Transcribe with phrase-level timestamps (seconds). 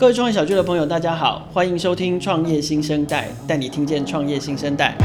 [0.00, 4.96] 各位创业小聚的朋友，大家好，欢迎收听创业新生代，带你听见创业新生代。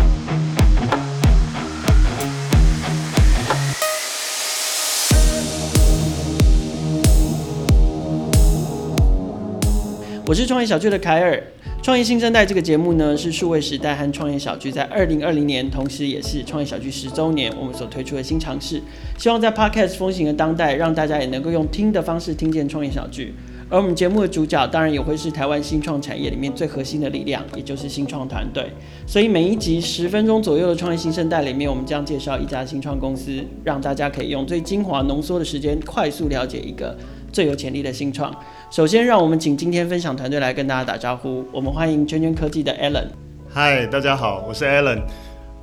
[10.25, 11.43] 我是创业小聚的凯尔。
[11.83, 18.81] 创业新生代这个节目呢，是数位时代和创业小聚在二零二零年，同时也是创业小聚十周年，我们所推出的新尝试。
[19.17, 23.35] 希望在 Podcast 风行的当代，让大家也能够用听的方式听见创业小聚。
[23.67, 28.71] 而我们节目的主角，当然也会是台湾新创产业里面最核心的力量，也就是新创团队。
[29.07, 36.95] 所以每一集十分钟左右的创业新生代里面，我们将介绍一家新创公司，让大家可以用最精华浓缩的时间，快速了解一个
[37.31, 38.31] 最有潜力的新创。
[38.69, 41.43] 首先，让我们请今天分享团队来跟大家打招呼。
[41.51, 43.07] 我们欢迎圈圈科技的 Alan。
[43.49, 45.01] 嗨，大家好，我是 Alan。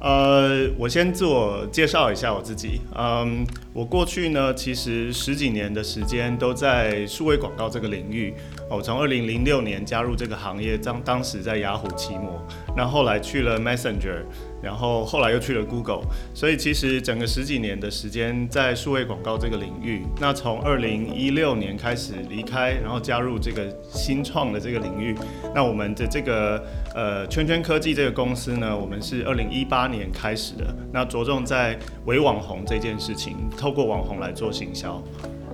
[0.03, 2.81] 呃，我先自我介绍一下我自己。
[2.97, 8.35] 嗯，我过去呢，其实十几年的时间都在数位广告这个领域。
[8.75, 12.41] 我从二零零六年加入这个行业，当当时在雅虎期末，
[12.77, 14.23] 那后来去了 Messenger。
[14.63, 16.03] 然后后来又去了 Google，
[16.33, 20.05] 所以其实整个十几年的时间在数位广告这个领域。
[20.21, 25.17] 那从二零一六年开始离开，然后加入这个新创的这个领域。
[25.53, 30.73] 那我们的这个呃圈圈科技这个公司呢，我们是二零一八年开始的。
[30.93, 35.03] 那着重在伪网红这件事情，透过网红来做行销。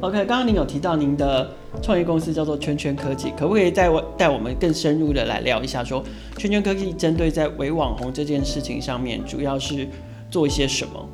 [0.01, 1.51] OK，刚刚您有提到您的
[1.83, 6.05] 创业公司叫做圈圈科技，可不可以带我带我们更深入的来聊一下说，
[6.37, 9.89] 圈圈科技针对在伪网红这件事情上面，主要是
[10.31, 11.09] 做一些什么？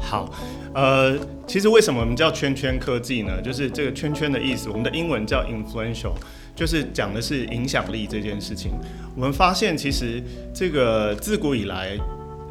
[0.00, 0.30] 好，
[0.74, 1.14] 呃，
[1.46, 3.40] 其实为什么我们叫圈圈科技呢？
[3.42, 6.12] 就是这个圈圈的意思，我们的英文叫 influential，
[6.54, 8.72] 就是讲的是影响力这件事情。
[9.14, 10.22] 我们发现其实
[10.54, 11.98] 这个自古以来，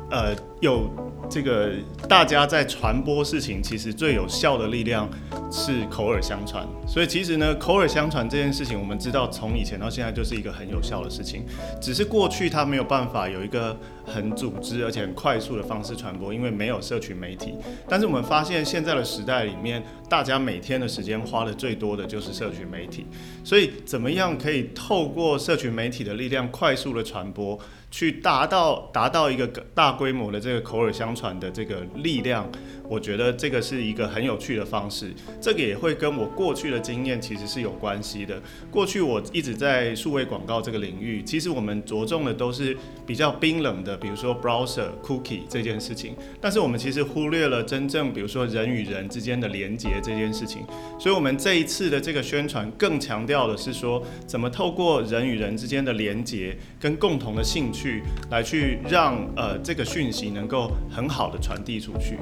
[0.09, 0.89] 呃，有。
[1.27, 1.71] 这个
[2.07, 5.09] 大家在传播事情，其实最有效的力量
[5.51, 6.63] 是口耳相传。
[6.87, 11.43] 所以其实呢，口耳相传这件事情，我们知道从以前到现在就是一个很有效的事情。
[11.81, 17.55] 只是过去它没有办法有一个很组织而且很快速的方式传播，因为没有社群媒体。
[17.89, 23.07] 但是我们发现现在的时代里面，大家每天的时间花的最多的就是社群媒体。
[23.43, 27.59] 所以怎么样可以透过社群媒体的力量快速的传播？
[27.95, 32.45] 去达到达到一个大规模的这个口耳相传的这个力量，
[32.89, 35.13] 我觉得这个是一个很有趣的方式。
[35.39, 38.37] 这个也会跟我过去的经验其实是有关系的。
[38.69, 42.75] 过去我一直在数位广告这个领域，其实我们着重的都是
[43.07, 46.17] 比较冰冷的，比如说 browser cookie 这件事情。
[46.41, 50.65] 但是我们其实忽略了真正，比如说人与人之间的连接这件事情。
[50.99, 57.84] 所以，我们这一次的这个宣传更强调的是说，怎么透过人与人之间的连接跟共同的兴趣。
[57.85, 58.01] 去
[58.31, 62.17] 来去让呃这个讯息能够很好的传递出去，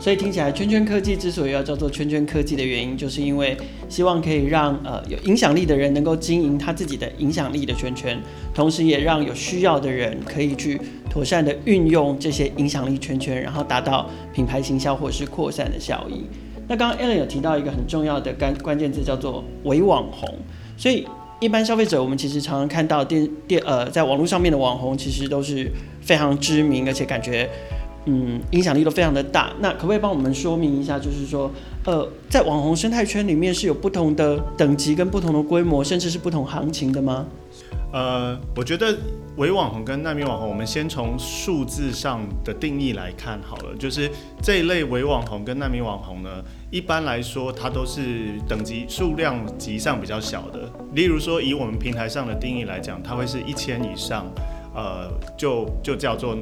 [0.00, 3.54] 所以听起来圈圈科技之所以要叫做圈圈科技的原因，就是因为
[3.90, 8.18] 希望可以让呃有影响力的人能够经营他自己的影响力的圈圈，
[8.54, 16.24] 同时也让有需要的人可以去妥善的运用这些影响力圈圈，然后达到品牌行销或是扩散的效益。
[16.66, 20.38] 那刚刚 Alan 有提到一个很重要的关关键字叫做伪网红，
[20.78, 21.06] 所以。
[21.40, 27.48] 一般消费者，我们其实常常看到电电呃，在网络上面的网红，其实都是非常知名，而且感觉
[28.06, 29.52] 嗯影响力都非常的大。
[29.60, 31.50] 那可不可以帮我们说明一下，就是说
[31.84, 37.26] 呃，在网红生态圈里面是有不同的等级跟不同的规模，甚至是不同行情的吗？
[37.92, 38.94] 呃，我觉得
[39.36, 43.74] 伪网红跟难民网红，我们先从数字上的定义来看好了。
[43.78, 44.10] 就是
[44.42, 46.28] 这一类伪网红跟难民网红呢，
[46.70, 50.70] 一般来说它都是等级数量级上比较小的。
[50.92, 54.26] 例如说，以我们平台上的定义来讲，它会是一千以上，
[54.74, 56.36] 呃，就就叫做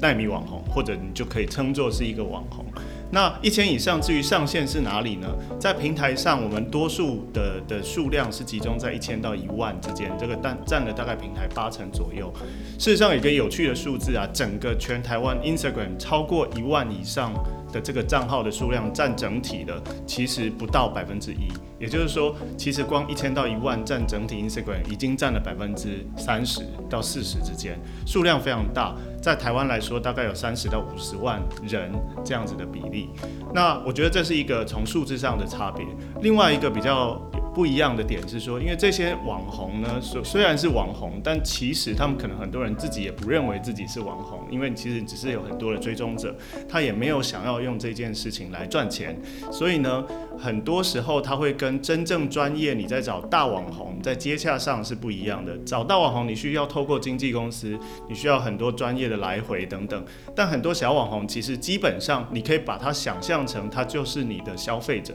[0.00, 2.64] 奈米网红，或者你就可以称作是一个网红。
[3.10, 5.28] 那一千以上，至于上限是哪里呢？
[5.58, 12.32] 在平台上，我们多数的的数量是集中在一千到一万之间，这个占占了大概平台八成左右。
[12.78, 17.32] 事实上，有一个有趣的数字啊，整个全台湾 Instagram 超过一万以上
[17.74, 21.52] 的这个账号的数量占整体的，其实不到百分之一。
[21.80, 27.76] 也就是说，其实光一千到一万占整体 Instagram 已经占了百分之三十到四十之间，
[28.06, 28.94] 数量非常大。
[29.20, 31.92] 在台湾来说，大概有三十到五十万人
[32.24, 33.10] 这样子的比例。
[33.52, 35.84] 那我觉得这是一个从数字上的差别。
[36.22, 37.20] 另外一个比较
[37.54, 46.36] 不一样的点是说，因为这些网红呢，虽虽然是网红，但其实他们可能很多人自己也不认为自己是网红，因为其实只是有很多的追踪者，
[46.68, 49.18] 他也没有想要用这件事情来赚钱。
[49.50, 50.04] 所以呢，
[50.38, 55.56] 很多时候他会跟真正专业你在找大网红在接洽上是不一样的。
[55.64, 57.76] 找大网红你需要透过经纪公司，
[58.08, 59.14] 你需要很多专业的。
[59.24, 60.04] 来回等等，
[60.34, 65.14] 但很多小网红其实基本上，你可以把它想象成他就是你的消费者，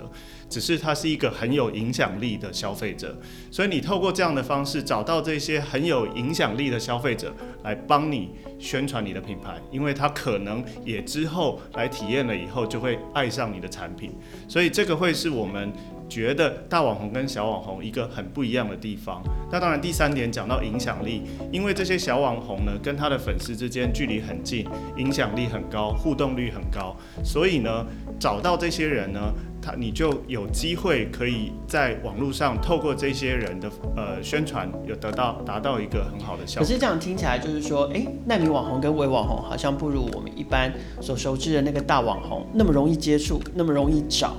[0.49, 2.28] 只是他是一个很有影响力。
[2.29, 3.17] 力的消费者。
[3.49, 7.33] 所以你透过这样的方式找到这些很有影响力的消费者，
[7.63, 14.11] 来帮你宣传你的品牌，因为他可能也之后来体验了以后就会爱上你的产品。
[14.47, 15.73] 所以这个会是我们。
[16.09, 19.21] 觉得大网红跟小网红一个很不一样的地方。
[19.51, 21.21] 那当然，第三点讲到影响力，
[21.51, 24.65] 因为这些小网红呢，跟他的粉丝之间距离很近，
[24.97, 27.85] 影响力很高，互动率很高，所以呢，
[28.19, 36.67] 找到这些人呢，他你就有机会可以在网络上透过这些人的呃宣传，有得到达到一个很好的效果。
[36.67, 44.35] 可是这样听起来就是说，哎，奈米网红跟微网红好像不如我们一般所熟知的那个大网红那么容易接触，那么容易找，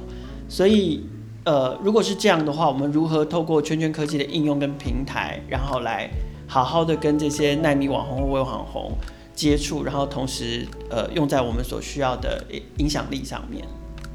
[0.48, 1.04] 所以。
[1.44, 6.10] 呃，如果是这样的话，我们如何透过圈圈科技的应用跟平台，然后来
[6.46, 8.92] 好好的跟这些耐米网红或微网红
[9.34, 12.44] 接触，然后同时呃用在我们所需要的
[12.76, 13.64] 影响力上面？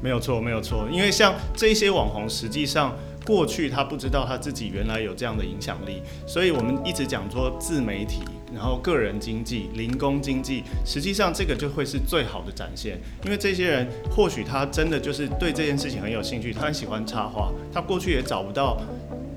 [0.00, 2.94] 没有错，没有错，因为像这些网红，实际上。
[3.26, 8.22] 过去他不知道他自己原来有这样的影响力，所以我们一直讲说自媒体，
[8.56, 12.98] 然后个人经济、零工经济，实际上这个就会是最好的展现。
[13.24, 18.80] 因为这些人或许他真的就是对这件事情很有兴趣，他很喜欢插画，他过去也找不到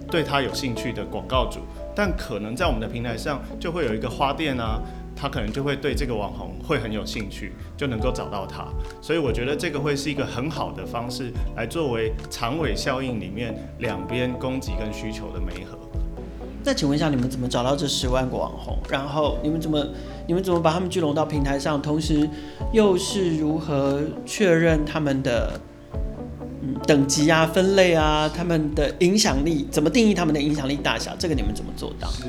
[0.10, 1.60] 对他有兴趣的广告主，
[1.94, 4.80] 但可能在我们的平台上就会有一个花店啊。
[5.22, 8.66] 他可能就会对这个网红会很有兴趣，就能够找到他，
[9.02, 15.78] 所以我觉得这个会是一个很好的方式，来作为长尾效应里面两边供给跟需求的媒合。
[16.64, 18.78] 那请问一下，你们怎么找到这十万个网红？
[18.90, 19.86] 然后你们怎么
[20.28, 21.82] 你们怎么把他们聚拢到平台上？
[21.82, 22.30] 同时
[22.74, 25.60] 又是如何确认他们的
[26.62, 29.68] 嗯等级啊、分类啊、他们的影响力？
[29.72, 31.16] 怎么定义他们的影响力大小？
[31.18, 32.10] 这个你们怎么做到？
[32.10, 32.24] 是。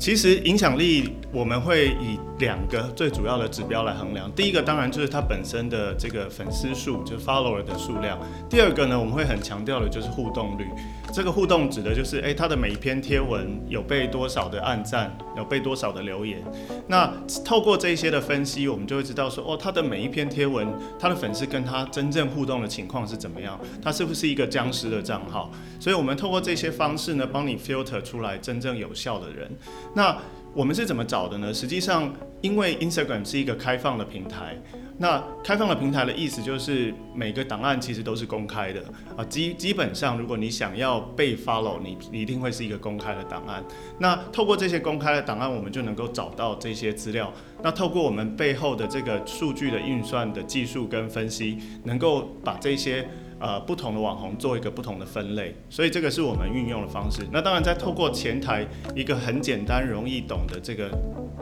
[0.00, 4.30] 其实影响力我们会以两个最主要的指标来衡量。
[4.30, 8.16] 第一个当然就是它本身的这个粉丝数，就是 follower 的数量。
[8.48, 10.66] 第二个呢，我们会很强调的就是互动率。
[11.12, 16.42] 这个互动指的就是，诶，他的每一篇贴文有被多少的按赞，有被多少的留言。
[16.86, 17.12] 那
[17.44, 20.68] 透过这些的分析，我们就会知道说，哦，他的每一篇贴文，
[20.98, 23.58] 他的粉丝跟他真正互动的情况是怎么样？
[23.82, 25.50] 他是不是一个僵尸的账号？
[25.80, 29.50] 所以我们透过这些方式呢，帮你 filter 出来真正有效的人。
[29.94, 30.16] 那
[30.58, 31.54] 我们是怎么找的呢？
[31.54, 34.60] 实际上，因为 Instagram 是一个开放的平台，
[34.98, 38.82] 那开放的平台的意思就是每个档案其实都是公开的
[39.16, 39.24] 啊。
[39.26, 43.62] 基基本上，如果你想要被 follow，你你一定会是一个公开的档案。
[44.00, 47.32] 那透过这些公开的档案，我们就能够找到这些资料。
[47.62, 53.08] 那透过我们背后的这个数据的运算的技术跟分析，能够把这些。
[53.40, 57.22] 呃，不同的网红做一个不同的分类，所以这个是我们运用的方式。
[57.32, 60.90] 那当然，在透过前台一个很简单、容易懂的这个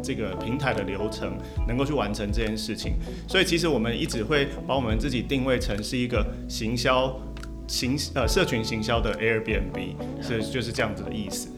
[0.03, 2.95] 这个平台的流程，能够去完成这件事情。
[3.27, 7.19] 所以其实我们一直会把我们自己定位成是一个行销
[7.67, 11.49] 行呃社群行销的 Airbnb，所以就是这样子的意思。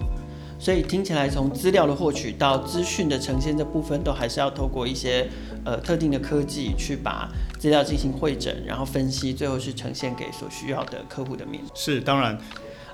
[0.58, 5.28] 所以听起来，从资料的获取到资讯的呈现这部分，都还是要透过一些
[5.64, 7.28] 呃特定的科技去把
[7.60, 11.62] 资料进行会诊，然后分析，最后是呈现给所需要的客户的面。
[11.74, 12.36] 是，当然。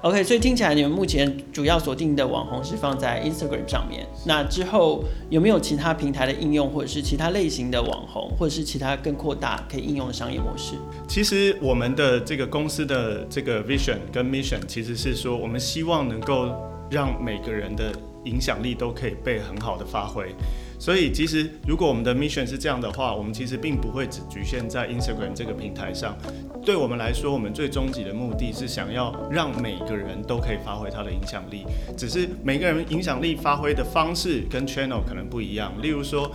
[0.02, 4.06] OK，所以听起来你们目前主要锁定的网红是放在 Instagram 上面。
[4.26, 10.75] 那之后有没有其他平台的应用，或者是其他类型的网红，或者是其他更扩大可以应用的商业模式？
[11.08, 16.55] 其实我们的这个公司的这个 vision 跟 mission 其实是说，我们希望能够。
[16.90, 17.92] 让每个人的
[18.25, 20.35] 影响力都可以被很好的发挥，
[20.78, 26.16] 所以其实如果我们的 mission 是这样的话，我们其实并不会只局限在 Instagram 这个平台上。
[26.64, 31.64] 对我们来说，我们最终极的目的是想要让每个人都可以发挥他的影响力，
[31.97, 35.73] 只是每个人影响力发挥的方式跟 channel 可能不一样。
[35.82, 36.30] 例如说。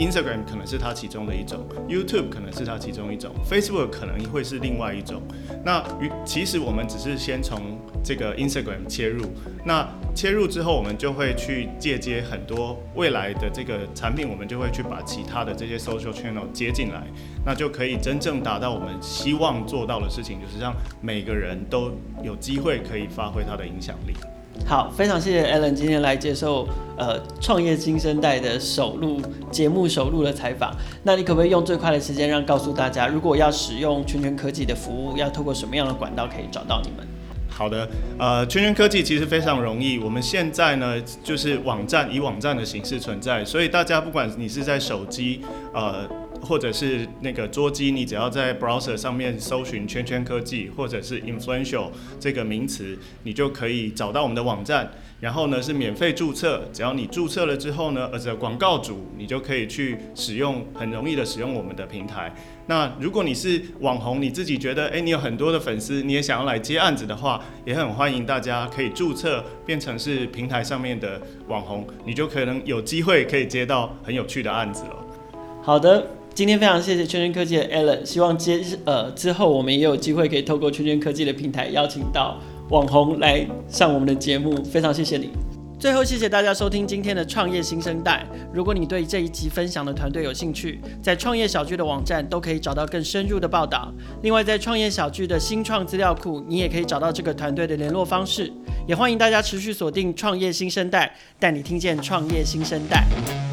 [0.00, 5.22] Instagram 可能是它其中的一种，YouTube 可能是它其中一种，Facebook 可能会是另外一种。
[5.62, 5.84] 那
[6.24, 9.26] 其实我们只是先从这个 Instagram 切入，
[9.62, 17.06] 那切入之后，我们就会去借接很多未来的这个产品，我们就会去把其他的这些 social channel 接进来，
[17.44, 21.92] 那就可以真正达到我们希望做到的事情，就是让每个人都
[22.24, 24.14] 有机会可以发挥他的影响力。
[24.66, 30.72] 好，非常谢谢 Alan 今天来接受呃创业新生代的首录节目首录的采访。
[31.02, 37.04] 那你可不可以用最快的时间让告诉大家，如果要使用圈圈科技的服务，要透过什么样的管道可以找到你们？
[37.48, 39.98] 好的，呃，圈圈科技其实非常容易。
[39.98, 45.40] 我们现在呢，就是网站以网站的形式存在，所以大家不管你是在手机，
[45.74, 46.08] 呃。
[46.40, 54.90] 或者是那个桌机，你只要在 browser 上面搜寻“圈圈科技”或者是 “influential” 这个名词，你就可以找到我们的网站。
[55.20, 62.34] 然后呢，是免费注册，只要你注册了之后呢，而且广告主，你就可以去使用，很容易的使用我们的平台。
[62.66, 75.04] 那如果你是网红，你自己觉得，诶，你有很多的粉丝，你也想要来接案子的话，也很欢迎大家可以注册变成是平台上面的网红，你就可能有机会可以接到很有趣的案子了。
[75.62, 82.38] 好的，今天非常谢谢圈圈科技的 Alan，希望接呃之后我们也有机会可以透过圈圈科技的平台邀请到。
[82.70, 85.30] 网红来上我们的节目，非常谢谢你。
[85.76, 88.24] 最后，谢谢大家收听今天的创业新生代。
[88.52, 93.92] 如果你对这一集分享的团队有兴趣，在创业小聚的网站都可以找到更深入的报道。
[94.22, 98.52] 另外，在创业小聚的新创资料库，你也可以找到这个团队的联络方式。
[98.86, 103.49] 也欢迎大家持续锁定创业新生代，带你听见创业新生代。